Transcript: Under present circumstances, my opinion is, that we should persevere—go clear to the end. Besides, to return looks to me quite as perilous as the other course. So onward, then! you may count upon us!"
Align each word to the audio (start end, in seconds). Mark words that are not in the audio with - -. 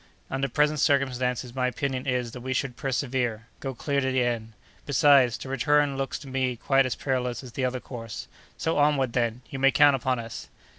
Under 0.31 0.49
present 0.49 0.79
circumstances, 0.79 1.53
my 1.53 1.67
opinion 1.67 2.07
is, 2.07 2.31
that 2.31 2.41
we 2.41 2.53
should 2.53 2.75
persevere—go 2.75 3.75
clear 3.75 4.01
to 4.01 4.11
the 4.11 4.23
end. 4.23 4.53
Besides, 4.87 5.37
to 5.37 5.47
return 5.47 5.95
looks 5.95 6.17
to 6.17 6.27
me 6.27 6.55
quite 6.55 6.87
as 6.87 6.95
perilous 6.95 7.43
as 7.43 7.51
the 7.51 7.65
other 7.65 7.79
course. 7.79 8.27
So 8.57 8.79
onward, 8.79 9.13
then! 9.13 9.41
you 9.51 9.59
may 9.59 9.69
count 9.69 9.95
upon 9.95 10.17
us!" 10.17 10.49